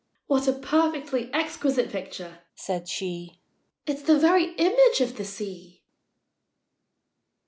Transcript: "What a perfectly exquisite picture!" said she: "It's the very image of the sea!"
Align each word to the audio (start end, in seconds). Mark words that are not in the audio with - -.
"What 0.25 0.47
a 0.47 0.53
perfectly 0.53 1.29
exquisite 1.31 1.91
picture!" 1.91 2.39
said 2.55 2.87
she: 2.89 3.39
"It's 3.85 4.01
the 4.01 4.17
very 4.17 4.53
image 4.55 4.99
of 4.99 5.15
the 5.15 5.25
sea!" 5.25 5.83